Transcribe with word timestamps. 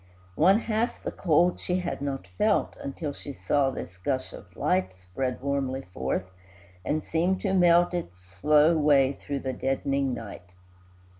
One 0.33 0.61
half 0.61 1.03
the 1.03 1.11
cold 1.11 1.59
she 1.59 1.75
had 1.81 2.01
not 2.01 2.25
felt, 2.39 2.75
Until 2.77 3.13
she 3.13 3.33
saw 3.33 3.69
this 3.69 3.97
gush 3.97 4.33
of 4.33 4.55
light 4.55 4.97
Spread 4.99 5.39
warmly 5.41 5.83
forth, 5.93 6.25
and 6.83 7.03
seem 7.03 7.37
to 7.41 7.53
melt 7.53 7.93
Its 7.93 8.19
slow 8.19 8.75
way 8.75 9.13
through 9.13 9.41
the 9.41 9.53
deadening 9.53 10.15
night. 10.15 10.49